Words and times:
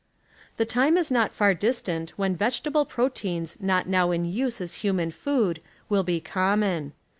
The 0.57 0.65
time 0.65 0.97
is 0.97 1.11
not 1.11 1.31
far 1.31 1.53
distant 1.53 2.09
when 2.17 2.35
vegetable 2.35 2.85
proteins 2.85 3.61
not 3.61 3.87
now 3.87 4.09
in 4.09 4.25
use 4.25 4.59
as 4.59 4.73
human 4.81 5.11
food 5.11 5.59
will 5.89 6.01
be 6.01 6.19
common. 6.19 6.93